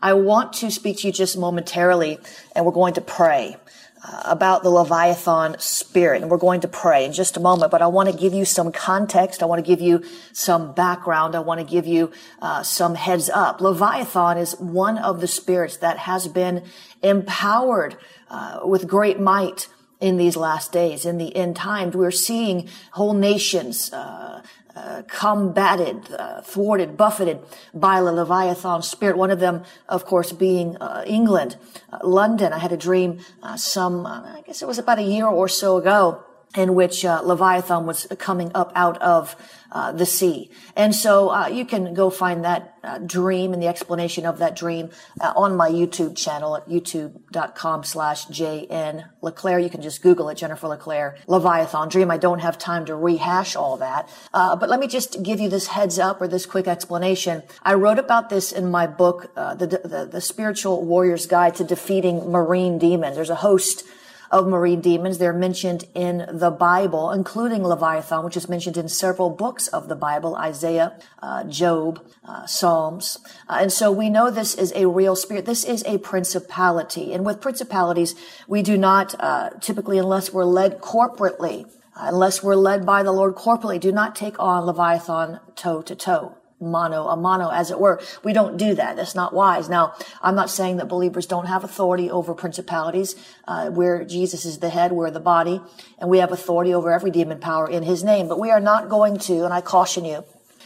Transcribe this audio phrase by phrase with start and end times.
[0.00, 2.18] I want to speak to you just momentarily,
[2.54, 3.56] and we're going to pray
[4.04, 6.22] uh, about the Leviathan spirit.
[6.22, 8.44] And we're going to pray in just a moment, but I want to give you
[8.44, 9.42] some context.
[9.42, 11.34] I want to give you some background.
[11.34, 13.60] I want to give you uh, some heads up.
[13.60, 16.64] Leviathan is one of the spirits that has been
[17.02, 17.96] empowered
[18.28, 19.68] uh, with great might
[20.00, 21.96] in these last days, in the end times.
[21.96, 24.42] We're seeing whole nations, uh,
[24.76, 27.40] uh, combated, uh, thwarted, buffeted
[27.72, 29.16] by the Leviathan spirit.
[29.16, 31.56] One of them, of course, being uh, England,
[31.90, 32.52] uh, London.
[32.52, 35.78] I had a dream uh, some, I guess it was about a year or so
[35.78, 36.25] ago
[36.56, 39.36] in which uh, Leviathan was coming up out of
[39.72, 40.50] uh, the sea.
[40.74, 44.56] And so uh, you can go find that uh, dream and the explanation of that
[44.56, 44.90] dream
[45.20, 49.58] uh, on my YouTube channel at youtube.com slash JN LeClaire.
[49.58, 52.10] You can just Google it, Jennifer LeClaire, Leviathan dream.
[52.10, 54.08] I don't have time to rehash all that.
[54.32, 57.42] Uh, but let me just give you this heads up or this quick explanation.
[57.62, 62.30] I wrote about this in my book, the, the, the Spiritual Warrior's Guide to Defeating
[62.30, 63.16] Marine Demons.
[63.16, 63.84] There's a host
[64.30, 65.18] of marine demons.
[65.18, 69.96] They're mentioned in the Bible, including Leviathan, which is mentioned in several books of the
[69.96, 73.18] Bible, Isaiah, uh, Job, uh, Psalms.
[73.48, 75.46] Uh, and so we know this is a real spirit.
[75.46, 77.12] This is a principality.
[77.12, 78.14] And with principalities,
[78.46, 83.34] we do not, uh, typically, unless we're led corporately, unless we're led by the Lord
[83.34, 88.00] corporately, do not take on Leviathan toe to toe mano a mono, as it were.
[88.22, 88.96] We don't do that.
[88.96, 89.68] That's not wise.
[89.68, 93.14] Now, I'm not saying that believers don't have authority over principalities.
[93.46, 95.60] Uh, where Jesus is the head, we're the body,
[95.98, 98.28] and we have authority over every demon power in His name.
[98.28, 100.24] But we are not going to, and I caution you,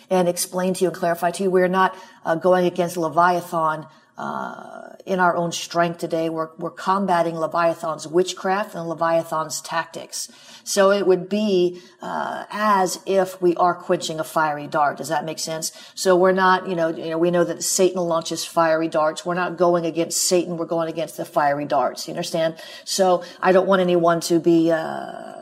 [0.08, 3.86] and explain to you and clarify to you, we're not uh, going against Leviathan
[4.18, 6.28] uh, in our own strength today.
[6.28, 10.28] We're, we're combating Leviathan's witchcraft and Leviathan's tactics.
[10.64, 14.98] So it would be uh, as if we are quenching a fiery dart.
[14.98, 15.72] Does that make sense?
[15.94, 19.24] So we're not, you know, you know, we know that Satan launches fiery darts.
[19.24, 20.56] We're not going against Satan.
[20.56, 22.06] We're going against the fiery darts.
[22.06, 22.56] You understand?
[22.84, 24.70] So I don't want anyone to be.
[24.70, 25.39] Uh,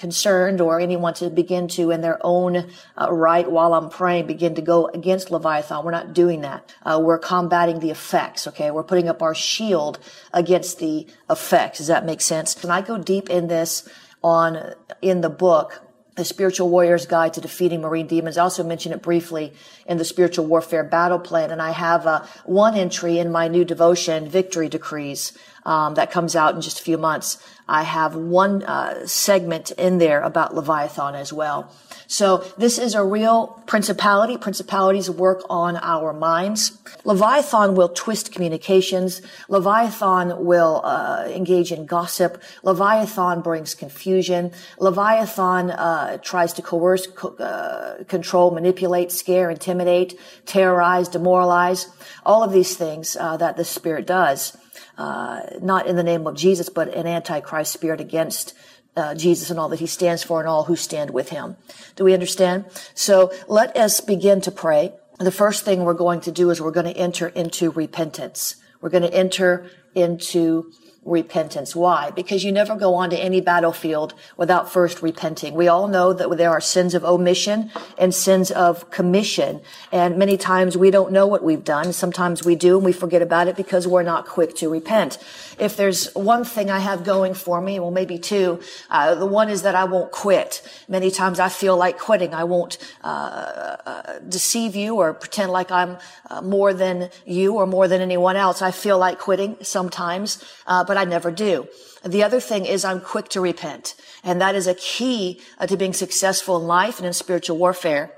[0.00, 2.66] concerned or anyone to begin to, in their own
[3.00, 5.84] uh, right, while I'm praying, begin to go against Leviathan.
[5.84, 6.74] We're not doing that.
[6.82, 8.48] Uh, we're combating the effects.
[8.48, 9.98] Okay, we're putting up our shield
[10.32, 11.78] against the effects.
[11.78, 12.60] Does that make sense?
[12.64, 13.88] And I go deep in this
[14.22, 15.82] on in the book
[16.20, 18.36] the Spiritual Warrior's Guide to Defeating Marine Demons.
[18.36, 19.54] I also mention it briefly
[19.86, 21.50] in the Spiritual Warfare Battle Plan.
[21.50, 25.32] And I have uh, one entry in my new devotion, Victory Decrees,
[25.64, 27.42] um, that comes out in just a few months.
[27.66, 31.72] I have one uh, segment in there about Leviathan as well.
[32.10, 34.36] So this is a real principality.
[34.36, 36.76] Principalities work on our minds.
[37.04, 39.22] Leviathan will twist communications.
[39.48, 42.42] Leviathan will uh, engage in gossip.
[42.64, 44.50] Leviathan brings confusion.
[44.80, 51.86] Leviathan uh, tries to coerce, co- uh, control, manipulate, scare, intimidate, terrorize, demoralize.
[52.26, 54.56] All of these things uh, that the spirit does.
[54.98, 58.52] Uh, not in the name of Jesus, but an antichrist spirit against
[58.96, 61.56] uh, Jesus and all that he stands for and all who stand with him.
[61.96, 62.64] Do we understand?
[62.94, 64.92] So let us begin to pray.
[65.18, 68.56] The first thing we're going to do is we're going to enter into repentance.
[68.80, 70.72] We're going to enter into
[71.04, 71.74] repentance.
[71.74, 72.10] Why?
[72.10, 75.54] Because you never go onto any battlefield without first repenting.
[75.54, 79.62] We all know that there are sins of omission and sins of commission.
[79.92, 81.92] And many times we don't know what we've done.
[81.94, 85.16] Sometimes we do and we forget about it because we're not quick to repent.
[85.58, 88.60] If there's one thing I have going for me, well, maybe two,
[88.90, 90.62] uh, the one is that I won't quit.
[90.88, 92.34] Many times I feel like quitting.
[92.34, 95.98] I won't uh, uh, deceive you or pretend like I'm
[96.28, 98.62] uh, more than you or more than anyone else.
[98.62, 101.68] I feel like quitting sometimes, uh, but I never do.
[102.04, 103.94] The other thing is I'm quick to repent.
[104.24, 108.10] And that is a key uh, to being successful in life and in spiritual warfare.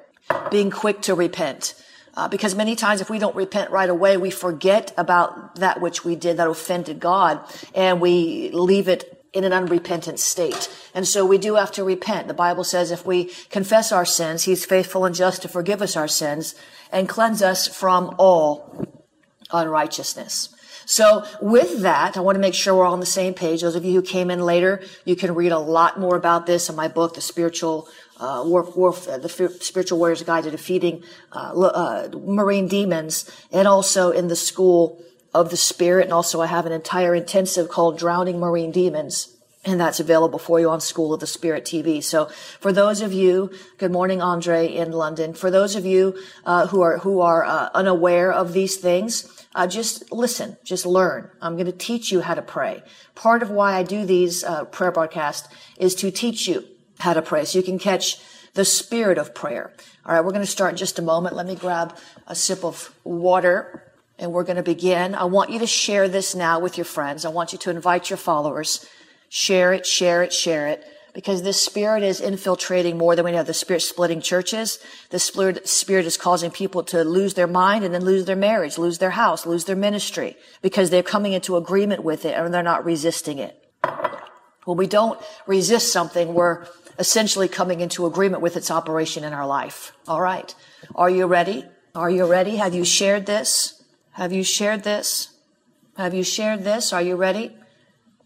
[0.51, 1.75] Being quick to repent.
[2.15, 6.03] Uh, because many times if we don't repent right away, we forget about that which
[6.03, 7.41] we did that offended God
[7.75, 10.75] and we leave it in an unrepentant state.
[10.95, 12.27] And so we do have to repent.
[12.27, 15.95] The Bible says if we confess our sins, He's faithful and just to forgive us
[15.95, 16.55] our sins
[16.91, 18.89] and cleanse us from all
[19.51, 20.49] unrighteousness.
[20.93, 23.63] So with that, I want to make sure we're all on the same page.
[23.63, 26.69] Those of you who came in later, you can read a lot more about this
[26.69, 27.89] in my book, The Spiritual
[28.21, 31.03] uh, war, the Spiritual Warrior's Guide to Defeating
[31.33, 35.03] uh, uh, Marine Demons, and also in the School
[35.33, 36.05] of the Spirit.
[36.05, 39.35] And also I have an entire intensive called Drowning Marine Demons.
[39.65, 42.05] And that's available for you on School of the Spirit TV.
[42.05, 42.27] So
[42.61, 45.33] for those of you, good morning, Andre in London.
[45.33, 49.67] For those of you uh, who are who are uh, unaware of these things, uh,
[49.67, 51.31] just listen, just learn.
[51.41, 52.83] I'm going to teach you how to pray.
[53.15, 56.65] Part of why I do these uh, prayer broadcasts is to teach you
[56.99, 58.19] how to pray, so you can catch
[58.55, 59.73] the spirit of prayer.
[60.05, 61.37] All right, we're going to start in just a moment.
[61.37, 61.97] Let me grab
[62.27, 65.15] a sip of water and we're going to begin.
[65.15, 67.25] I want you to share this now with your friends.
[67.25, 68.87] I want you to invite your followers.
[69.29, 70.85] Share it, share it, share it.
[71.15, 73.43] Because this spirit is infiltrating more than we know.
[73.43, 74.79] The spirit splitting churches.
[75.11, 78.79] The spirit, spirit is causing people to lose their mind and then lose their marriage,
[78.79, 82.63] lose their house, lose their ministry because they're coming into agreement with it and they're
[82.63, 83.59] not resisting it.
[84.65, 86.67] When we don't resist something, we're
[86.99, 89.93] essentially coming into agreement with its operation in our life.
[90.07, 90.55] All right.
[90.95, 91.67] Are you ready?
[91.95, 92.57] Are you ready?
[92.57, 93.83] Have you shared this?
[94.13, 95.35] Have you shared this?
[95.97, 96.93] Have you shared this?
[96.93, 97.57] Are you ready?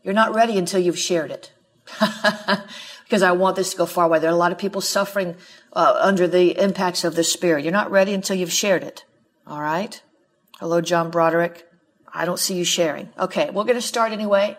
[0.05, 1.53] You're not ready until you've shared it.
[3.05, 4.19] because I want this to go far away.
[4.19, 5.37] There are a lot of people suffering
[5.73, 7.65] uh, under the impacts of the Spirit.
[7.65, 9.05] You're not ready until you've shared it.
[9.47, 10.01] All right?
[10.59, 11.67] Hello, John Broderick.
[12.13, 13.11] I don't see you sharing.
[13.19, 14.57] Okay, we're going to start anyway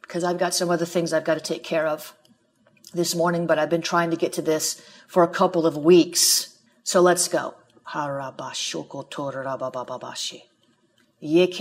[0.00, 2.14] because I've got some other things I've got to take care of
[2.94, 6.56] this morning, but I've been trying to get to this for a couple of weeks.
[6.84, 7.54] So let's go.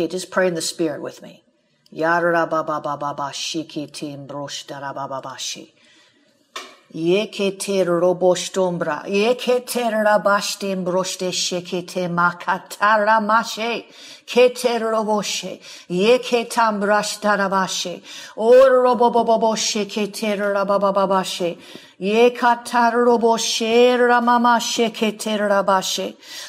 [0.08, 1.44] Just pray in the spirit with me.
[6.94, 13.86] Yeke te robostombra, yeke te rabashtim broste shekete makatara mashe,
[14.26, 18.02] kete roboshe, yeke tambrashtarabashe,
[18.36, 21.58] or roboboboshe kete rabababashe,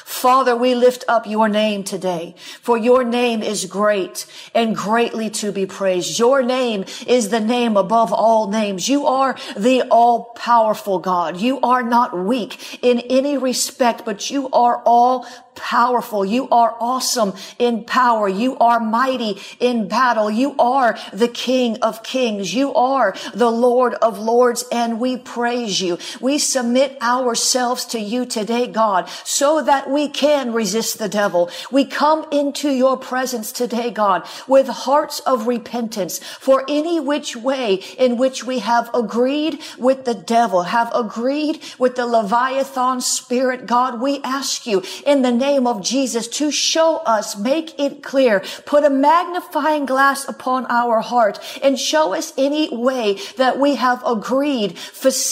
[0.05, 5.51] Father, we lift up your name today, for your name is great and greatly to
[5.51, 6.19] be praised.
[6.19, 8.91] Your name is the name above all names.
[8.91, 11.39] You are the all powerful God.
[11.39, 15.27] You are not weak in any respect, but you are all
[15.59, 16.25] powerful.
[16.25, 18.29] You are awesome in power.
[18.29, 20.31] You are mighty in battle.
[20.31, 22.55] You are the King of kings.
[22.55, 25.97] You are the Lord of lords and we praise you.
[26.21, 31.49] We submit ourselves to you today, God, so that we can resist the devil.
[31.71, 37.75] We come into your presence today, God, with hearts of repentance for any which way
[37.97, 43.67] in which we have agreed with the devil, have agreed with the Leviathan spirit.
[43.67, 48.43] God, we ask you in the name of Jesus to show us, make it clear,
[48.67, 54.03] put a magnifying glass upon our heart and show us any way that we have
[54.05, 55.28] agreed, facilitated,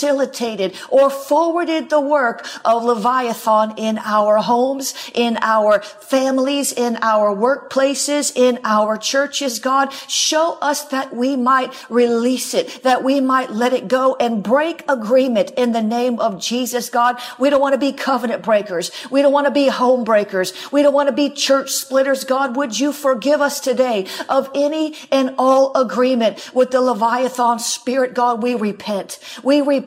[0.88, 8.32] or forwarded the work of Leviathan in our homes, in our families, in our workplaces,
[8.34, 9.58] in our churches.
[9.58, 14.42] God, show us that we might release it, that we might let it go and
[14.42, 17.18] break agreement in the name of Jesus, God.
[17.38, 18.90] We don't want to be covenant breakers.
[19.10, 20.52] We don't want to be home breakers.
[20.72, 22.24] We don't want to be church splitters.
[22.24, 28.14] God, would you forgive us today of any and all agreement with the Leviathan spirit?
[28.14, 29.18] God, we repent.
[29.42, 29.85] We repent.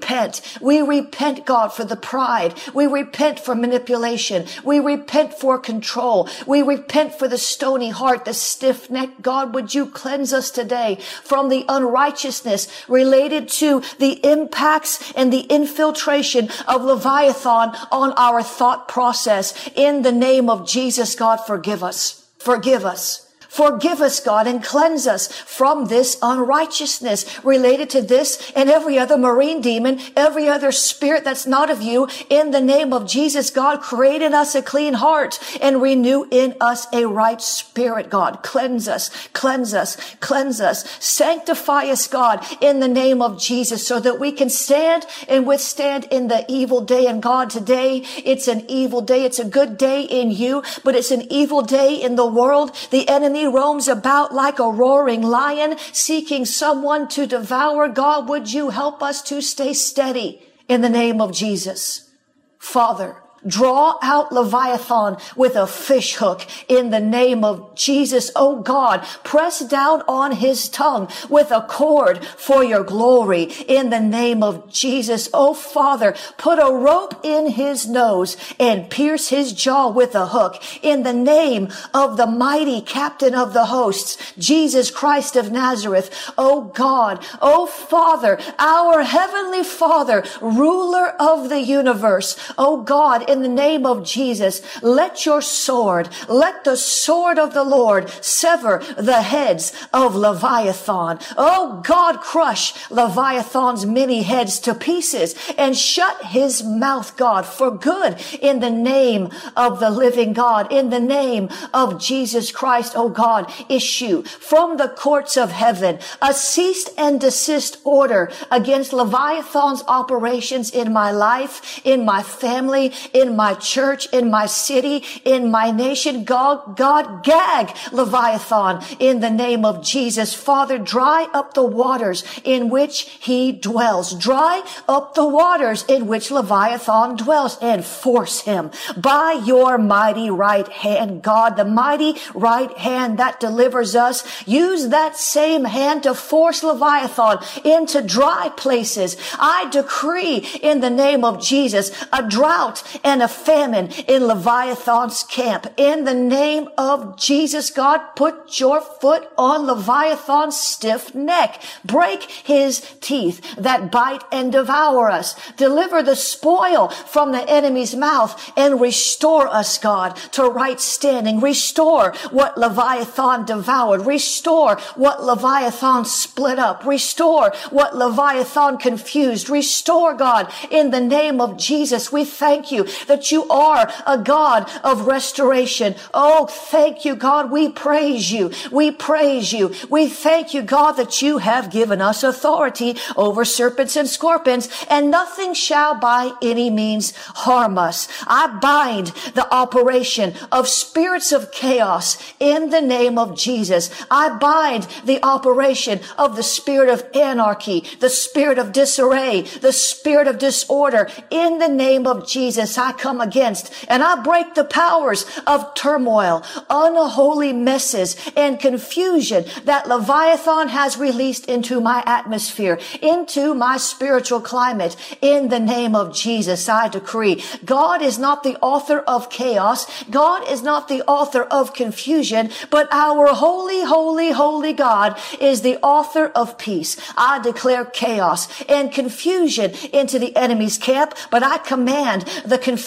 [0.62, 2.54] We repent, God, for the pride.
[2.74, 4.48] We repent for manipulation.
[4.64, 6.28] We repent for control.
[6.46, 9.10] We repent for the stony heart, the stiff neck.
[9.22, 15.42] God, would you cleanse us today from the unrighteousness related to the impacts and the
[15.42, 22.28] infiltration of Leviathan on our thought process in the name of Jesus, God, forgive us.
[22.38, 23.29] Forgive us.
[23.50, 29.18] Forgive us, God, and cleanse us from this unrighteousness related to this and every other
[29.18, 32.08] marine demon, every other spirit that's not of you.
[32.30, 36.56] In the name of Jesus, God, create in us a clean heart and renew in
[36.62, 38.44] us a right spirit, God.
[38.44, 40.88] Cleanse us, cleanse us, cleanse us.
[41.04, 46.06] Sanctify us, God, in the name of Jesus so that we can stand and withstand
[46.12, 47.08] in the evil day.
[47.08, 49.26] And God, today it's an evil day.
[49.26, 52.76] It's a good day in you, but it's an evil day in the world.
[52.92, 57.88] The enemy roams about like a roaring lion seeking someone to devour.
[57.88, 62.10] God, would you help us to stay steady in the name of Jesus?
[62.58, 63.18] Father,
[63.48, 68.32] Draw out Leviathan with a fish hook in the name of Jesus.
[68.36, 74.00] Oh God, press down on his tongue with a cord for your glory in the
[74.00, 75.30] name of Jesus.
[75.34, 80.62] Oh Father, put a rope in his nose and pierce his jaw with a hook
[80.82, 86.32] in the name of the mighty captain of the hosts, Jesus Christ of Nazareth.
[86.38, 92.38] Oh God, oh Father, our heavenly Father, ruler of the universe.
[92.58, 97.64] Oh God, in the name of Jesus, let your sword, let the sword of the
[97.64, 101.20] Lord sever the heads of Leviathan.
[101.38, 108.20] Oh God, crush Leviathan's many heads to pieces and shut his mouth, God, for good
[108.42, 112.94] in the name of the living God, in the name of Jesus Christ.
[112.96, 119.84] Oh God, issue from the courts of heaven a cease and desist order against Leviathan's
[119.88, 125.72] operations in my life, in my family, in my church, in my city, in my
[125.72, 126.24] nation.
[126.24, 130.34] God, God, gag Leviathan in the name of Jesus.
[130.34, 134.14] Father, dry up the waters in which he dwells.
[134.14, 140.68] Dry up the waters in which Leviathan dwells and force him by your mighty right
[140.68, 144.48] hand, God, the mighty right hand that delivers us.
[144.48, 149.18] Use that same hand to force Leviathan into dry places.
[149.40, 155.66] I decree in the name of Jesus a drought and a famine in Leviathan's camp.
[155.78, 161.60] In the name of Jesus, God, put your foot on Leviathan's stiff neck.
[161.84, 165.36] Break his teeth that bite and devour us.
[165.58, 171.40] Deliver the spoil from the enemy's mouth and restore us, God, to right standing.
[171.40, 174.06] Restore what Leviathan devoured.
[174.06, 176.86] Restore what Leviathan split up.
[176.86, 179.50] Restore what Leviathan confused.
[179.50, 182.12] Restore, God, in the name of Jesus.
[182.12, 185.96] We thank you that you are a God of restoration.
[186.14, 187.52] Oh, thank you, God.
[187.52, 188.52] We praise you.
[188.72, 189.74] We praise you.
[189.90, 195.12] We thank you, God, that you have given us authority over serpents and scorpions and
[195.12, 198.08] nothing shall by any means harm us.
[198.28, 203.90] I bind the operation of spirits of chaos in the name of Jesus.
[204.10, 210.28] I bind the operation of the spirit of anarchy, the spirit of disarray, the spirit
[210.28, 212.78] of disorder in the name of Jesus.
[212.78, 219.88] I come against and I break the powers of turmoil, unholy messes and confusion that
[219.88, 224.96] Leviathan has released into my atmosphere, into my spiritual climate.
[225.22, 229.88] In the name of Jesus, I decree God is not the author of chaos.
[230.10, 235.78] God is not the author of confusion, but our holy, holy, holy God is the
[235.78, 236.98] author of peace.
[237.18, 242.79] I declare chaos and confusion into the enemy's camp, but I command the confusion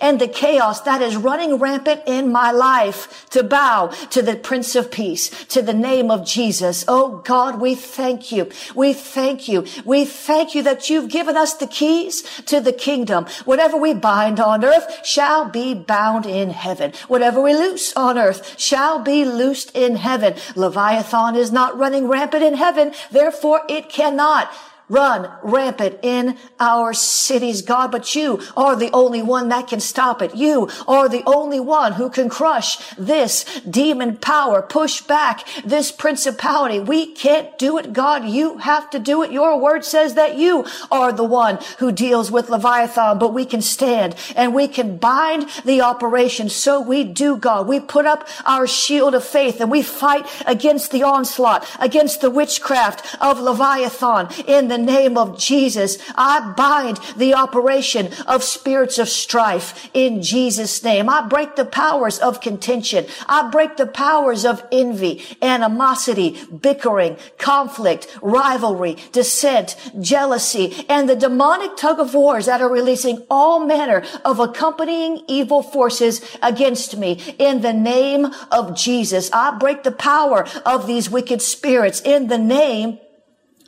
[0.00, 4.76] and the chaos that is running rampant in my life to bow to the Prince
[4.76, 6.84] of Peace, to the name of Jesus.
[6.86, 8.50] Oh God, we thank you.
[8.74, 9.66] We thank you.
[9.84, 13.26] We thank you that you've given us the keys to the kingdom.
[13.44, 16.92] Whatever we bind on earth shall be bound in heaven.
[17.08, 20.34] Whatever we loose on earth shall be loosed in heaven.
[20.54, 22.92] Leviathan is not running rampant in heaven.
[23.10, 24.50] Therefore it cannot
[24.88, 30.20] run rampant in our cities, God, but you are the only one that can stop
[30.20, 30.34] it.
[30.34, 36.80] You are the only one who can crush this demon power, push back this principality.
[36.80, 38.28] We can't do it, God.
[38.28, 39.32] You have to do it.
[39.32, 43.62] Your word says that you are the one who deals with Leviathan, but we can
[43.62, 46.48] stand and we can bind the operation.
[46.48, 47.66] So we do, God.
[47.66, 52.30] We put up our shield of faith and we fight against the onslaught, against the
[52.30, 55.98] witchcraft of Leviathan in the the name of Jesus.
[56.16, 61.08] I bind the operation of spirits of strife in Jesus' name.
[61.08, 63.06] I break the powers of contention.
[63.28, 71.76] I break the powers of envy, animosity, bickering, conflict, rivalry, dissent, jealousy, and the demonic
[71.76, 77.60] tug of wars that are releasing all manner of accompanying evil forces against me in
[77.60, 79.30] the name of Jesus.
[79.32, 82.98] I break the power of these wicked spirits in the name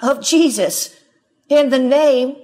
[0.03, 0.96] of Jesus.
[1.49, 2.37] In the name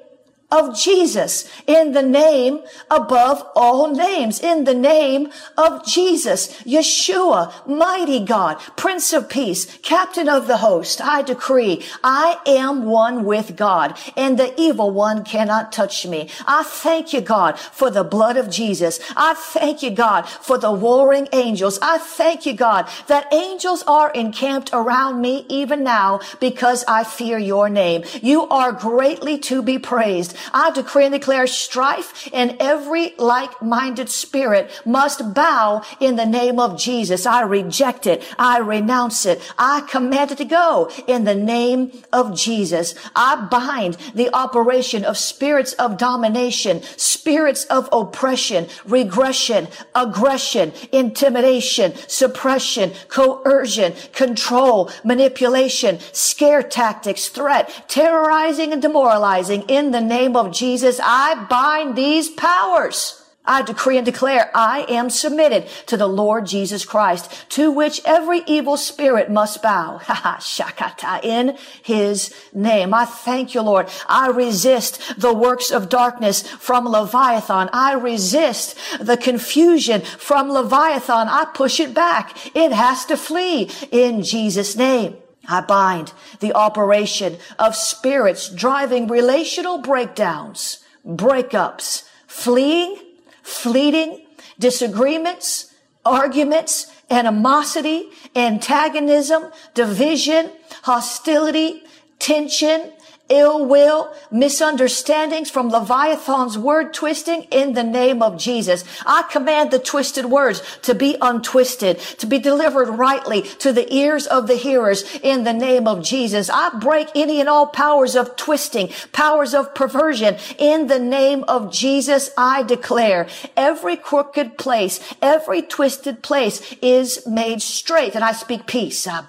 [0.53, 8.23] of Jesus, in the name above all names, in the name of Jesus, Yeshua, mighty
[8.23, 13.99] God, Prince of Peace, Captain of the host, I decree, I am one with God,
[14.15, 16.29] and the evil one cannot touch me.
[16.47, 19.01] I thank you, God, for the blood of Jesus.
[19.17, 21.79] I thank you, God, for the warring angels.
[21.81, 27.39] I thank you, God, that angels are encamped around me even now because I fear
[27.39, 28.05] your name.
[28.21, 30.37] You are greatly to be praised.
[30.53, 36.79] I decree and declare strife and every like-minded spirit must bow in the name of
[36.79, 37.27] Jesus.
[37.27, 38.23] I reject it.
[38.39, 39.41] I renounce it.
[39.59, 42.95] I command it to go in the name of Jesus.
[43.15, 52.93] I bind the operation of spirits of domination, spirits of oppression, regression, aggression, intimidation, suppression,
[53.09, 61.01] coercion, control, manipulation, scare tactics, threat, terrorizing and demoralizing in the name of Jesus.
[61.03, 63.23] I bind these powers.
[63.45, 68.43] I decree and declare I am submitted to the Lord Jesus Christ, to which every
[68.47, 69.99] evil spirit must bow.
[70.05, 72.95] Shakata in his name.
[72.95, 73.89] I thank you, Lord.
[74.09, 77.69] I resist the works of darkness from Leviathan.
[77.73, 81.29] I resist the confusion from Leviathan.
[81.29, 82.37] I push it back.
[82.55, 85.17] It has to flee in Jesus' name.
[85.49, 92.97] I bind the operation of spirits driving relational breakdowns, breakups, fleeing,
[93.43, 94.25] fleeting,
[94.59, 100.51] disagreements, arguments, animosity, antagonism, division,
[100.83, 101.83] hostility,
[102.19, 102.93] tension,
[103.29, 108.85] ill will, misunderstandings from Leviathan's word twisting in the name of Jesus.
[109.07, 114.27] I command the twisted words to be untwisted, to be delivered rightly to the ears
[114.27, 116.51] of the hearers in the name of Jesus.
[116.51, 121.73] I break any and all powers of twisting, powers of perversion in the name of
[121.73, 122.31] Jesus.
[122.37, 128.15] I declare every crooked place, every twisted place is made straight.
[128.15, 129.07] And I speak peace.
[129.07, 129.23] I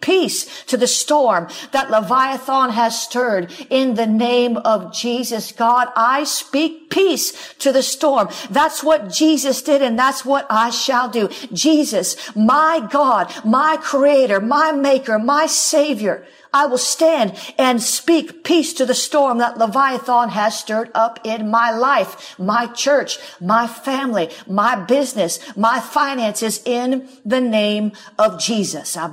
[0.00, 5.52] peace to the storm that Leviathan has stirred in the name of Jesus.
[5.52, 8.28] God, I speak peace to the storm.
[8.50, 11.28] That's what Jesus did and that's what I shall do.
[11.52, 16.26] Jesus, my God, my creator, my maker, my savior.
[16.52, 21.50] I will stand and speak peace to the storm that Leviathan has stirred up in
[21.50, 28.96] my life, my church, my family, my business, my finances in the name of Jesus.
[28.96, 29.08] I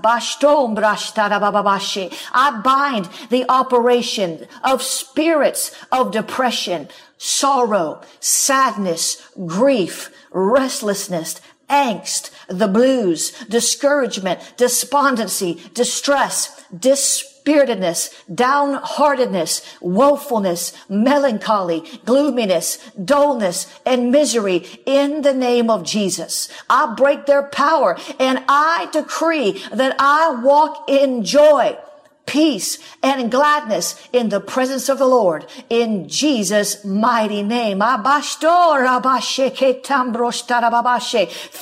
[2.63, 14.39] bind the operation of spirits of depression, sorrow, sadness, grief, restlessness, angst, the blues, discouragement,
[14.57, 26.49] despondency, distress, dispiritedness, downheartedness, woefulness, melancholy, gloominess, dullness, and misery in the name of Jesus.
[26.69, 31.77] I break their power and I decree that I walk in joy
[32.27, 37.79] peace and gladness in the presence of the Lord in Jesus mighty name.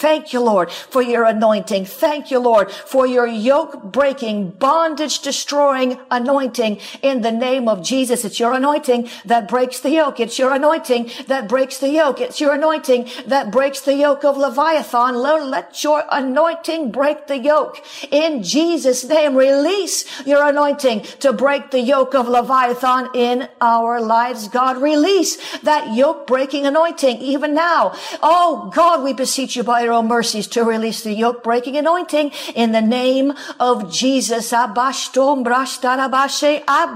[0.05, 1.85] Thank you, Lord, for your anointing.
[1.85, 8.25] Thank you, Lord, for your yoke breaking, bondage destroying anointing in the name of Jesus.
[8.25, 10.19] It's your anointing that breaks the yoke.
[10.19, 12.19] It's your anointing that breaks the yoke.
[12.19, 15.15] It's your anointing that breaks the yoke of Leviathan.
[15.15, 19.35] Lord, let your anointing break the yoke in Jesus name.
[19.35, 24.47] Release your anointing to break the yoke of Leviathan in our lives.
[24.47, 27.93] God, release that yoke breaking anointing even now.
[28.23, 32.31] Oh God, we beseech you by your own mercies to release the yoke breaking anointing
[32.55, 34.53] in the name of Jesus.
[34.53, 34.67] I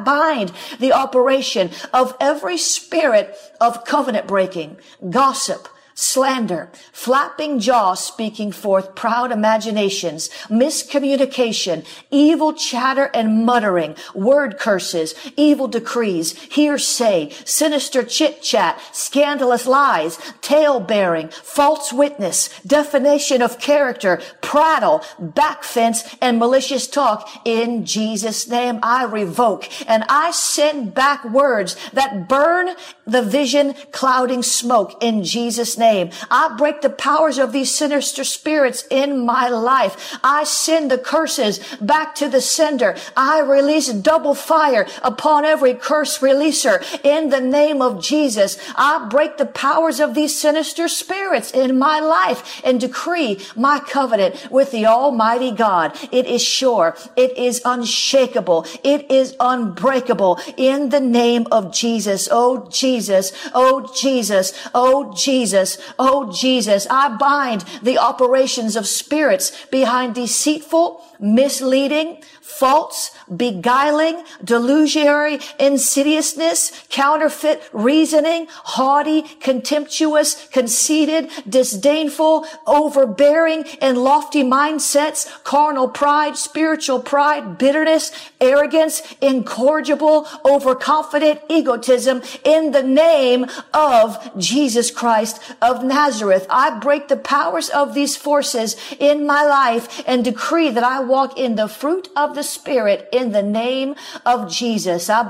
[0.05, 4.77] bind the operation of every spirit of covenant breaking,
[5.09, 5.67] gossip,
[5.99, 15.67] slander, flapping jaws speaking forth proud imaginations, miscommunication, evil chatter and muttering, word curses, evil
[15.67, 24.99] decrees, hearsay, sinister chit chat, scandalous lies, tale bearing, false witness, defamation of character, prattle,
[25.19, 27.29] backfence, and malicious talk.
[27.43, 32.69] In Jesus' name, I revoke and I send back words that burn
[33.05, 35.88] the vision clouding smoke in Jesus' name.
[36.29, 40.17] I break the powers of these sinister spirits in my life.
[40.23, 42.95] I send the curses back to the sender.
[43.15, 48.57] I release double fire upon every curse releaser in the name of Jesus.
[48.75, 54.51] I break the powers of these sinister spirits in my life and decree my covenant
[54.51, 55.97] with the Almighty God.
[56.11, 56.95] It is sure.
[57.15, 58.65] It is unshakable.
[58.83, 62.27] It is unbreakable in the name of Jesus.
[62.31, 63.31] Oh, Jesus.
[63.53, 64.53] Oh, Jesus.
[64.73, 65.78] Oh, Jesus.
[65.97, 66.87] Oh, Jesus.
[66.89, 78.47] I bind the operations of spirits behind deceitful, misleading, false, beguiling, delusionary, insidiousness, counterfeit reasoning,
[78.49, 90.27] haughty, contemptuous, conceited, disdainful, overbearing, and lofty mindsets, carnal pride, spiritual pride, bitterness, arrogance, incorrigible,
[90.43, 96.47] overconfident egotism in the name of Jesus Christ of Nazareth.
[96.49, 101.37] I break the powers of these forces in my life and decree that I walk
[101.37, 105.09] in the fruit of the Spirit in the name of Jesus.
[105.09, 105.23] I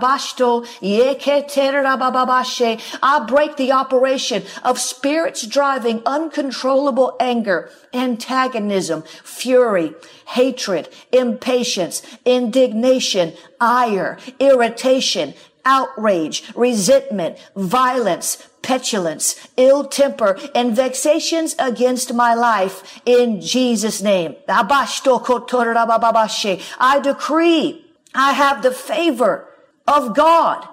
[3.27, 9.93] break the operation of spirits driving uncontrollable anger, antagonism, fury,
[10.27, 15.33] hatred, impatience, indignation, ire, irritation,
[15.65, 24.35] outrage, resentment, violence, petulance, ill temper, and vexations against my life in Jesus' name.
[26.79, 29.47] I decree I have the favor
[29.87, 30.67] of God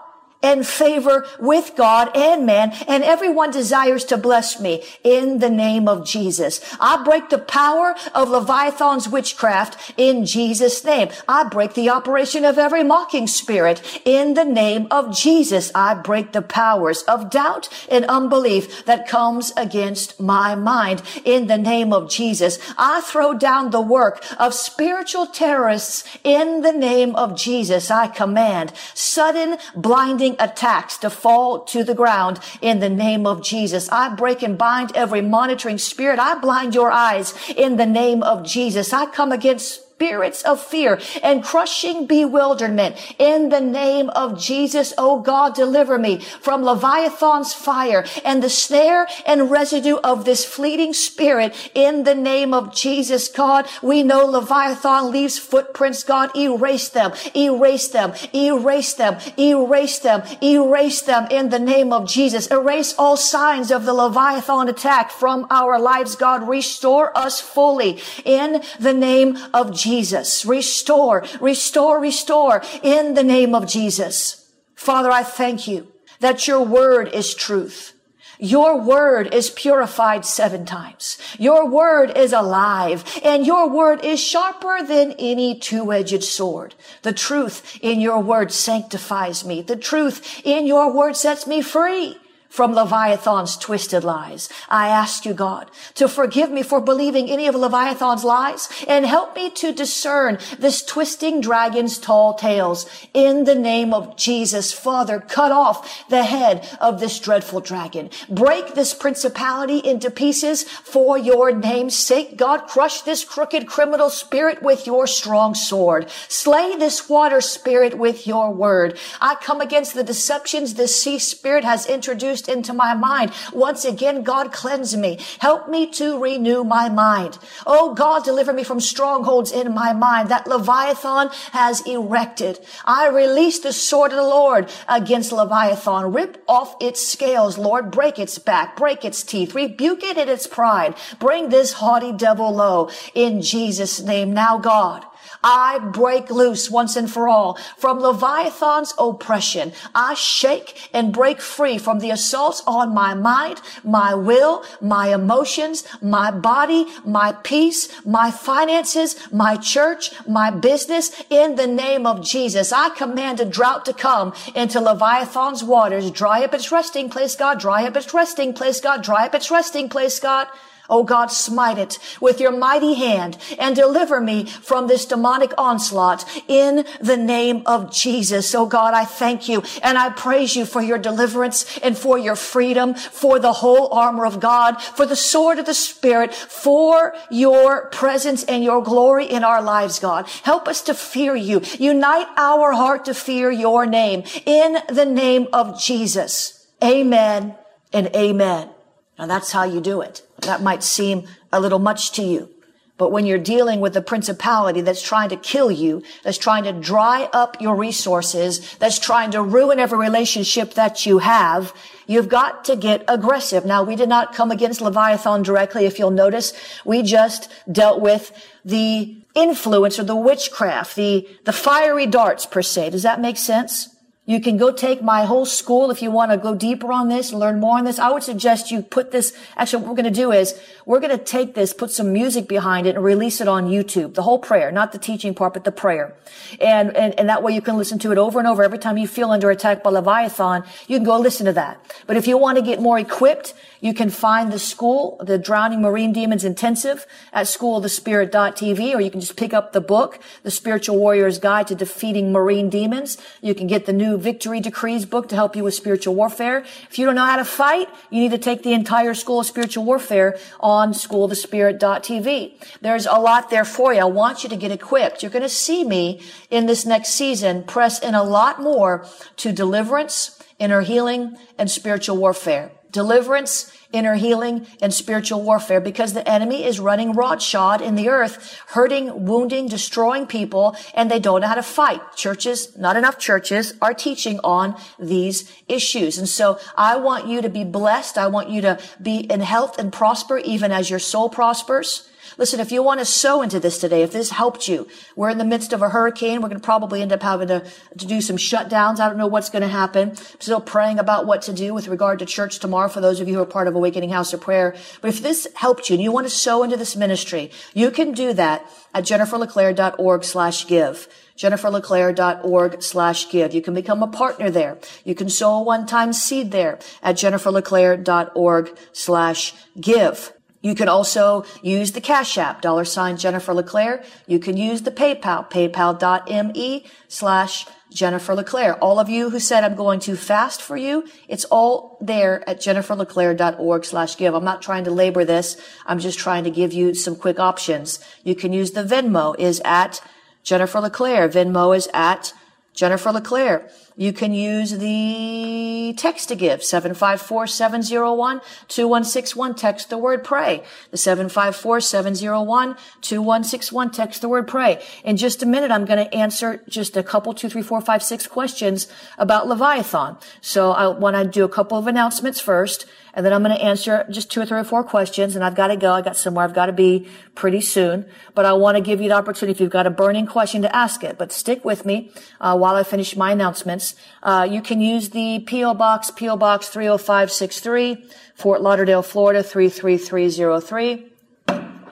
[0.47, 5.89] and favor with God and man, and everyone desires to bless me in the name
[5.89, 6.61] of Jesus.
[6.79, 11.09] I break the power of Leviathan's witchcraft in Jesus' name.
[11.27, 15.73] I break the operation of every mocking spirit in the name of Jesus.
[15.75, 21.59] I break the powers of doubt and unbelief that comes against my mind in the
[21.59, 22.61] name of Jesus.
[22.79, 27.91] I throw down the work of spiritual terrorists in the name of Jesus.
[27.91, 33.89] I command sudden blinding attacks to fall to the ground in the name of Jesus.
[33.91, 36.19] I break and bind every monitoring spirit.
[36.19, 38.93] I blind your eyes in the name of Jesus.
[38.93, 44.93] I come against spirits of fear and crushing bewilderment in the name of Jesus.
[44.99, 50.93] Oh God, deliver me from Leviathan's fire and the snare and residue of this fleeting
[50.93, 53.29] spirit in the name of Jesus.
[53.29, 56.03] God, we know Leviathan leaves footprints.
[56.03, 62.07] God, erase them, erase them, erase them, erase them, erase them in the name of
[62.07, 62.49] Jesus.
[62.49, 66.17] Erase all signs of the Leviathan attack from our lives.
[66.17, 69.86] God, restore us fully in the name of Jesus.
[69.87, 70.45] Jesus.
[70.45, 74.51] Restore, restore, restore in the name of Jesus.
[74.75, 75.87] Father, I thank you
[76.19, 77.93] that your word is truth.
[78.39, 81.19] Your word is purified seven times.
[81.39, 86.75] Your word is alive and your word is sharper than any two-edged sword.
[87.03, 89.63] The truth in your word sanctifies me.
[89.63, 92.19] The truth in your word sets me free
[92.57, 94.49] from Leviathan's twisted lies.
[94.71, 99.37] I ask you, God, to forgive me for believing any of Leviathan's lies and help
[99.37, 102.89] me to discern this twisting dragon's tall tales.
[103.13, 108.09] In the name of Jesus, Father, cut off the head of this dreadful dragon.
[108.31, 112.39] Break this principality into pieces for your name's sake.
[112.39, 116.09] God, crush this crooked criminal spirit with your strong sword.
[116.29, 118.99] Slay this water spirit with your word.
[119.21, 123.33] I come against the deceptions this sea spirit has introduced into my mind.
[123.53, 125.19] Once again, God cleanse me.
[125.39, 127.39] Help me to renew my mind.
[127.67, 132.59] Oh God, deliver me from strongholds in my mind that Leviathan has erected.
[132.85, 136.13] I release the sword of the Lord against Leviathan.
[136.13, 137.91] Rip off its scales, Lord.
[137.91, 140.95] Break its back, break its teeth, rebuke it in its pride.
[141.19, 144.33] Bring this haughty devil low in Jesus' name.
[144.33, 145.05] Now, God,
[145.49, 149.73] I break loose once and for all from Leviathan's oppression.
[149.95, 155.85] I shake and break free from the assaults on my mind, my will, my emotions,
[156.03, 161.13] my body, my peace, my finances, my church, my business.
[161.31, 166.11] In the name of Jesus, I command a drought to come into Leviathan's waters.
[166.11, 167.61] Dry up its resting place, God.
[167.61, 169.05] Dry up its resting place, God.
[169.05, 170.49] Dry up its resting place, God.
[170.89, 176.25] Oh God, smite it with your mighty hand and deliver me from this demonic onslaught
[176.49, 178.55] in the name of Jesus.
[178.55, 182.37] Oh God, I thank you and I praise you for your deliverance and for your
[182.37, 187.87] freedom, for the whole armor of God, for the sword of the Spirit, for your
[187.91, 190.29] presence and your glory in our lives, God.
[190.45, 191.63] Help us to fear you.
[191.79, 196.67] Unite our heart to fear your name in the name of Jesus.
[196.83, 197.57] Amen
[197.93, 198.71] and amen.
[199.19, 200.23] Now that's how you do it.
[200.47, 202.51] That might seem a little much to you.
[202.99, 206.73] But when you're dealing with a principality that's trying to kill you, that's trying to
[206.73, 211.75] dry up your resources, that's trying to ruin every relationship that you have,
[212.07, 213.67] you've got to get aggressive.
[213.67, 215.85] Now, we did not come against Leviathan directly.
[215.85, 216.55] If you'll notice,
[216.87, 218.33] we just dealt with
[218.65, 222.91] the influence or the witchcraft, the, the fiery darts per se.
[222.91, 223.95] Does that make sense?
[224.29, 227.31] You can go take my whole school if you want to go deeper on this,
[227.31, 228.01] and learn more on this.
[228.01, 231.17] I would suggest you put this, actually what we're going to do is we're going
[231.17, 234.15] to take this, put some music behind it and release it on YouTube.
[234.15, 236.17] The whole prayer, not the teaching part, but the prayer.
[236.61, 238.65] And, and, and that way you can listen to it over and over.
[238.65, 241.81] Every time you feel under attack by Leviathan, you can go listen to that.
[242.09, 245.83] But if you want to get more equipped, you can find the school, the Drowning
[245.83, 250.99] Marine Demons Intensive at schoolofthespirit.tv, or you can just pick up the book, The Spiritual
[250.99, 253.19] Warrior's Guide to Defeating Marine Demons.
[253.43, 256.65] You can get the new Victory Decrees book to help you with spiritual warfare.
[256.91, 259.47] If you don't know how to fight, you need to take the entire School of
[259.47, 262.55] Spiritual Warfare on schoolofthespirit.tv.
[262.81, 264.01] There's a lot there for you.
[264.01, 265.23] I want you to get equipped.
[265.23, 269.07] You're going to see me in this next season press in a lot more
[269.39, 276.29] to deliverance, inner healing, and spiritual warfare deliverance, inner healing, and spiritual warfare because the
[276.29, 281.47] enemy is running roughshod in the earth, hurting, wounding, destroying people, and they don't know
[281.47, 282.01] how to fight.
[282.17, 286.19] Churches, not enough churches, are teaching on these issues.
[286.19, 288.19] And so I want you to be blessed.
[288.19, 292.09] I want you to be in health and prosper even as your soul prospers.
[292.39, 295.39] Listen, if you want to sow into this today, if this helped you, we're in
[295.39, 296.43] the midst of a hurricane.
[296.43, 297.65] We're going to probably end up having to,
[297.97, 299.01] to do some shutdowns.
[299.01, 300.11] I don't know what's going to happen.
[300.11, 303.29] I'm still praying about what to do with regard to church tomorrow for those of
[303.29, 304.75] you who are part of Awakening House of Prayer.
[305.01, 308.13] But if this helped you and you want to sow into this ministry, you can
[308.13, 313.53] do that at jenniferleclaire.org slash give jenniferleclaire.org slash give.
[313.53, 314.79] You can become a partner there.
[315.05, 320.33] You can sow a one-time seed there at jenniferleclaire.org slash give.
[320.61, 324.03] You can also use the Cash App, dollar sign Jennifer LeClaire.
[324.27, 328.75] You can use the PayPal, paypal.me slash Jennifer LeClaire.
[328.83, 332.59] All of you who said I'm going too fast for you, it's all there at
[332.59, 334.35] jenniferleclaire.org slash give.
[334.35, 335.57] I'm not trying to labor this.
[335.87, 338.01] I'm just trying to give you some quick options.
[338.25, 340.01] You can use the Venmo is at
[340.43, 341.29] Jennifer LeClaire.
[341.29, 342.33] Venmo is at
[342.75, 343.71] Jennifer LeClaire.
[343.99, 349.57] You can use the text to give, 754-701-2161.
[349.57, 350.63] Text the word pray.
[350.91, 353.93] The 754-701-2161.
[353.95, 354.85] Text the word pray.
[355.03, 358.03] In just a minute, I'm going to answer just a couple, two, three, four, five,
[358.03, 360.19] six questions about Leviathan.
[360.43, 362.85] So I want to do a couple of announcements first.
[363.17, 365.55] And then I'm going to answer just two or three or four questions and I've
[365.55, 365.91] got to go.
[365.91, 368.05] I got somewhere I've got to be pretty soon,
[368.35, 370.77] but I want to give you the opportunity if you've got a burning question to
[370.77, 373.86] ask it, but stick with me, uh, while I finish my announcements.
[374.23, 381.13] Uh, you can use the PO Box, PO Box 30563, Fort Lauderdale, Florida 33303.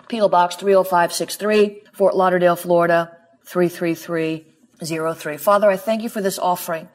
[0.09, 5.37] PO Box 30563, Fort Lauderdale, Florida 33303.
[5.37, 6.89] Father, I thank you for this offering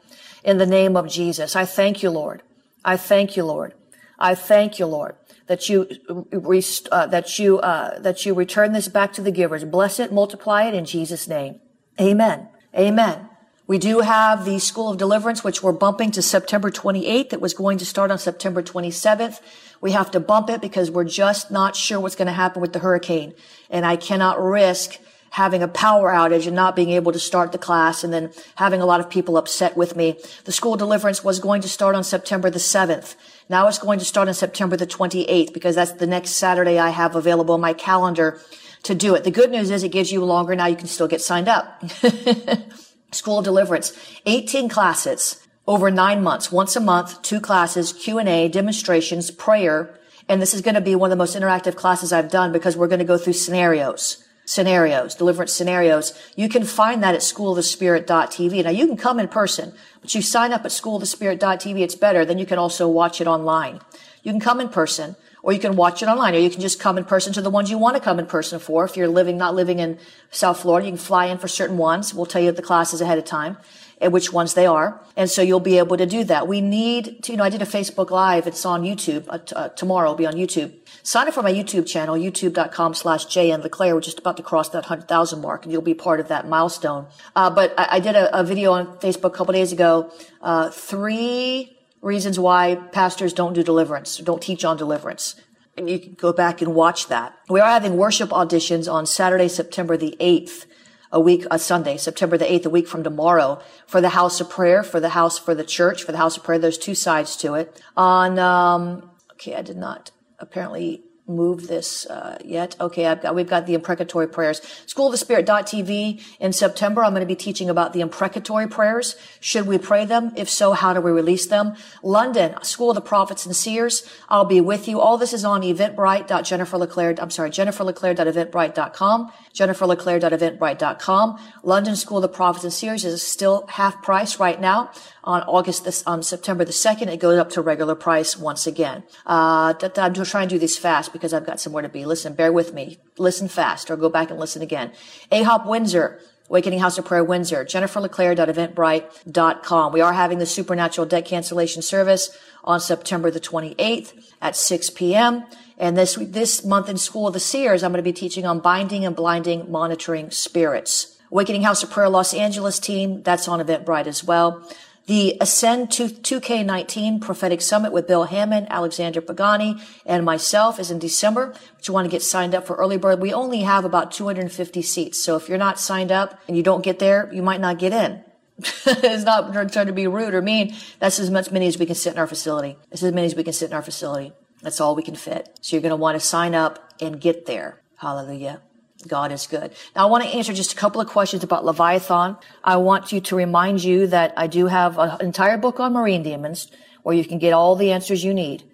[0.44, 1.56] in the name of Jesus.
[1.56, 2.42] I thank you, Lord.
[2.84, 3.74] I thank you, Lord.
[4.18, 9.14] I thank you, Lord, that you uh, that you uh, that you return this back
[9.14, 9.64] to the givers.
[9.64, 11.60] Bless it, multiply it in Jesus' name.
[11.98, 12.48] Amen.
[12.76, 13.29] Amen.
[13.70, 17.32] We do have the School of Deliverance, which we're bumping to September 28th.
[17.32, 19.40] It was going to start on September 27th.
[19.80, 22.72] We have to bump it because we're just not sure what's going to happen with
[22.72, 23.32] the hurricane.
[23.70, 24.98] And I cannot risk
[25.30, 28.80] having a power outage and not being able to start the class and then having
[28.80, 30.18] a lot of people upset with me.
[30.46, 33.14] The School of Deliverance was going to start on September the 7th.
[33.48, 36.88] Now it's going to start on September the 28th because that's the next Saturday I
[36.88, 38.40] have available in my calendar
[38.82, 39.22] to do it.
[39.22, 40.56] The good news is it gives you longer.
[40.56, 41.84] Now you can still get signed up.
[43.12, 43.92] School of Deliverance,
[44.26, 49.98] 18 classes over nine months, once a month, two classes, Q&A, demonstrations, prayer.
[50.28, 52.76] And this is going to be one of the most interactive classes I've done because
[52.76, 56.12] we're going to go through scenarios scenarios, deliverance scenarios.
[56.34, 58.64] You can find that at schoolofthespirit.tv.
[58.64, 61.78] Now you can come in person, but you sign up at schoolofthespirit.tv.
[61.78, 62.24] It's better.
[62.24, 63.78] Then you can also watch it online.
[64.24, 66.80] You can come in person or you can watch it online or you can just
[66.80, 68.84] come in person to the ones you want to come in person for.
[68.84, 69.98] If you're living, not living in
[70.30, 72.14] South Florida, you can fly in for certain ones.
[72.14, 73.56] We'll tell you the classes ahead of time
[74.00, 75.00] and which ones they are.
[75.16, 76.48] And so you'll be able to do that.
[76.48, 78.46] We need to, you know, I did a Facebook live.
[78.46, 79.26] It's on YouTube.
[79.28, 80.72] Uh, t- uh, tomorrow it'll be on YouTube.
[81.02, 83.94] Sign up for my YouTube channel, youtube.com slash JN LeClaire.
[83.94, 87.06] We're just about to cross that 100,000 mark and you'll be part of that milestone.
[87.36, 90.10] Uh, but I, I, did a, a, video on Facebook a couple days ago.
[90.40, 95.36] Uh, three reasons why pastors don't do deliverance, don't teach on deliverance.
[95.76, 97.34] And you can go back and watch that.
[97.48, 100.66] We are having worship auditions on Saturday, September the 8th
[101.12, 104.48] a week, a Sunday, September the 8th, a week from tomorrow for the house of
[104.48, 106.58] prayer, for the house, for the church, for the house of prayer.
[106.58, 107.82] There's two sides to it.
[107.96, 112.76] On, um, okay, I did not apparently move this uh, yet.
[112.80, 114.60] Okay, I've got, we've got the imprecatory prayers.
[114.86, 117.04] School of the Spirit.tv in September.
[117.04, 119.16] I'm going to be teaching about the imprecatory prayers.
[119.40, 120.32] Should we pray them?
[120.36, 121.74] If so, how do we release them?
[122.02, 124.06] London, School of the Prophets and Seers.
[124.28, 125.00] I'll be with you.
[125.00, 127.18] All this is on eventbrite.jenniferleclaire.
[127.20, 129.32] I'm sorry, jenniferleclaire.eventbrite.com.
[129.54, 131.38] jenniferleclaire.eventbrite.com.
[131.62, 134.90] London School of the Prophets and Seers is still half price right now
[135.24, 137.08] on August this on September the second.
[137.08, 139.02] It goes up to regular price once again.
[139.26, 142.04] Uh, I'm trying to do this fast because I've got somewhere to be.
[142.04, 142.98] Listen, bear with me.
[143.18, 144.92] Listen fast, or go back and listen again.
[145.30, 146.20] AHOP Windsor.
[146.48, 149.92] Awakening House of Prayer Windsor, jenniferleclaire.eventbrite.com.
[149.92, 155.44] We are having the supernatural debt cancellation service on September the 28th at 6 p.m.
[155.78, 158.58] And this, this month in School of the Seers, I'm going to be teaching on
[158.58, 161.20] binding and blinding monitoring spirits.
[161.30, 164.68] Awakening House of Prayer Los Angeles team, that's on Eventbrite as well.
[165.10, 171.52] The Ascend 2K19 Prophetic Summit with Bill Hamon, Alexander Pagani, and myself is in December.
[171.74, 173.20] But you want to get signed up for early bird.
[173.20, 175.18] We only have about 250 seats.
[175.18, 177.92] So if you're not signed up and you don't get there, you might not get
[177.92, 178.22] in.
[178.86, 180.76] it's not trying to be rude or mean.
[181.00, 182.78] That's as much many as we can sit in our facility.
[182.90, 184.32] That's as many as we can sit in our facility.
[184.62, 185.58] That's all we can fit.
[185.60, 187.82] So you're going to want to sign up and get there.
[187.96, 188.62] Hallelujah.
[189.06, 189.72] God is good.
[189.96, 192.36] Now I want to answer just a couple of questions about Leviathan.
[192.62, 196.22] I want you to remind you that I do have an entire book on marine
[196.22, 196.70] demons
[197.02, 198.64] where you can get all the answers you need.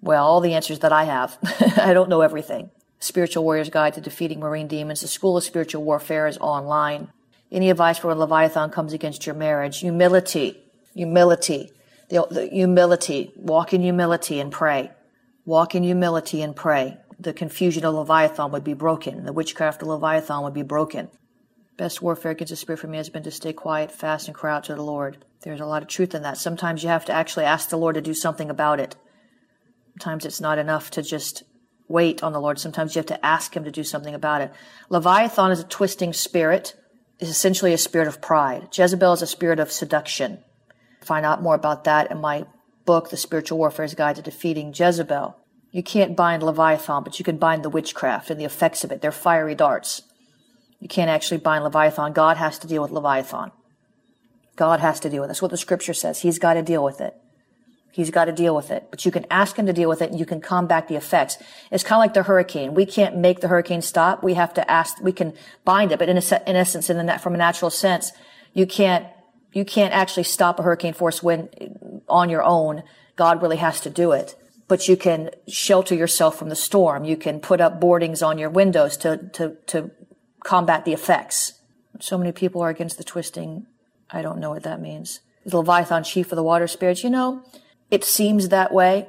[0.00, 1.38] Well, all the answers that I have.
[1.76, 2.70] I don't know everything.
[2.98, 5.00] Spiritual Warrior's Guide to Defeating Marine Demons.
[5.00, 7.08] The School of Spiritual Warfare is online.
[7.50, 9.80] Any advice for when Leviathan comes against your marriage?
[9.80, 10.62] Humility.
[10.94, 11.72] Humility.
[12.08, 13.32] The, the humility.
[13.36, 14.90] Walk in humility and pray.
[15.44, 19.24] Walk in humility and pray the confusion of Leviathan would be broken.
[19.24, 21.08] The witchcraft of Leviathan would be broken.
[21.76, 24.54] Best warfare against the spirit for me has been to stay quiet, fast, and cry
[24.54, 25.24] out to the Lord.
[25.42, 26.36] There's a lot of truth in that.
[26.36, 28.96] Sometimes you have to actually ask the Lord to do something about it.
[29.98, 31.44] Sometimes it's not enough to just
[31.88, 32.58] wait on the Lord.
[32.58, 34.52] Sometimes you have to ask Him to do something about it.
[34.88, 36.74] Leviathan is a twisting spirit,
[37.18, 38.68] is essentially a spirit of pride.
[38.72, 40.42] Jezebel is a spirit of seduction.
[41.02, 42.46] Find out more about that in my
[42.84, 45.36] book, The Spiritual Warfare's Guide to Defeating Jezebel.
[45.72, 49.00] You can't bind Leviathan, but you can bind the witchcraft and the effects of it.
[49.00, 50.02] They're fiery darts.
[50.80, 52.12] You can't actually bind Leviathan.
[52.12, 53.52] God has to deal with Leviathan.
[54.54, 55.30] God has to deal with it.
[55.30, 56.20] That's what the scripture says.
[56.20, 57.16] He's got to deal with it.
[57.90, 58.88] He's got to deal with it.
[58.90, 61.38] But you can ask him to deal with it and you can combat the effects.
[61.70, 62.74] It's kind of like the hurricane.
[62.74, 64.22] We can't make the hurricane stop.
[64.22, 65.32] We have to ask, we can
[65.64, 65.98] bind it.
[65.98, 68.12] But in, a, in essence, in from a natural sense,
[68.52, 69.06] you can't,
[69.52, 71.48] you can't actually stop a hurricane force when
[72.08, 72.82] on your own.
[73.16, 74.34] God really has to do it
[74.72, 77.04] but you can shelter yourself from the storm.
[77.04, 79.90] You can put up boardings on your windows to, to, to
[80.44, 81.60] combat the effects.
[82.00, 83.66] So many people are against the twisting.
[84.10, 85.20] I don't know what that means.
[85.44, 87.04] Is Leviathan chief of the water spirits?
[87.04, 87.44] You know,
[87.90, 89.08] it seems that way.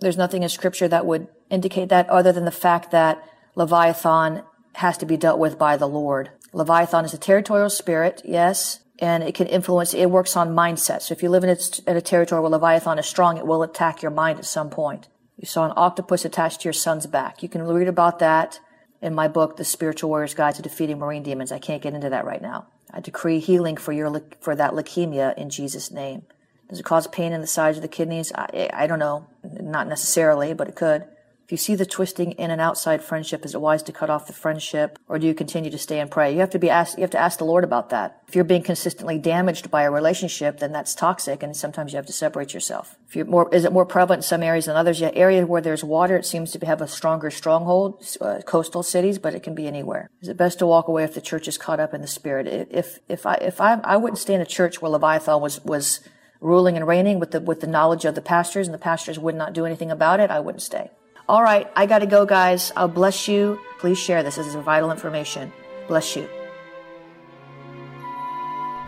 [0.00, 3.22] There's nothing in scripture that would indicate that other than the fact that
[3.54, 4.42] Leviathan
[4.72, 6.30] has to be dealt with by the Lord.
[6.52, 11.02] Leviathan is a territorial spirit, yes, and it can influence, it works on mindset.
[11.02, 13.62] So if you live in a, in a territory where Leviathan is strong, it will
[13.62, 15.08] attack your mind at some point.
[15.36, 17.42] You saw an octopus attached to your son's back.
[17.42, 18.60] You can read about that
[19.02, 21.52] in my book, The Spiritual Warrior's Guide to Defeating Marine Demons.
[21.52, 22.68] I can't get into that right now.
[22.90, 26.22] I decree healing for your, for that leukemia in Jesus' name.
[26.68, 28.32] Does it cause pain in the sides of the kidneys?
[28.32, 29.26] I, I don't know.
[29.44, 31.04] Not necessarily, but it could.
[31.46, 34.26] If you see the twisting in and outside friendship, is it wise to cut off
[34.26, 36.32] the friendship or do you continue to stay and pray?
[36.32, 38.20] You have to be asked, you have to ask the Lord about that.
[38.26, 42.06] If you're being consistently damaged by a relationship, then that's toxic and sometimes you have
[42.06, 42.96] to separate yourself.
[43.06, 45.00] If you're more, is it more prevalent in some areas than others?
[45.00, 49.20] Yeah, area where there's water, it seems to have a stronger stronghold, uh, coastal cities,
[49.20, 50.10] but it can be anywhere.
[50.20, 52.48] Is it best to walk away if the church is caught up in the spirit?
[52.72, 56.00] If, if I, if I, I wouldn't stay in a church where Leviathan was, was
[56.40, 59.36] ruling and reigning with the, with the knowledge of the pastors and the pastors would
[59.36, 60.90] not do anything about it, I wouldn't stay.
[61.28, 62.72] All right, I got to go, guys.
[62.76, 63.58] I'll bless you.
[63.78, 64.36] Please share this.
[64.36, 65.52] This is vital information.
[65.88, 66.28] Bless you.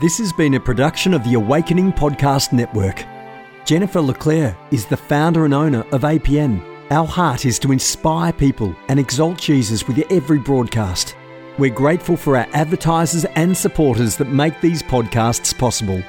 [0.01, 3.05] This has been a production of the Awakening Podcast Network.
[3.65, 6.63] Jennifer LeClaire is the founder and owner of APN.
[6.93, 11.17] Our heart is to inspire people and exalt Jesus with every broadcast.
[11.59, 16.01] We're grateful for our advertisers and supporters that make these podcasts possible.